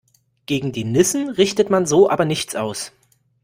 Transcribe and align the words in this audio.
Gegen 0.47 0.71
die 0.71 0.83
Nissen 0.83 1.29
richtet 1.29 1.69
man 1.69 1.85
so 1.85 2.09
aber 2.09 2.25
nichts 2.25 2.55
aus. 2.55 2.91